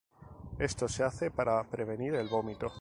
[0.57, 2.69] Esto se hace para prevenir el vómito.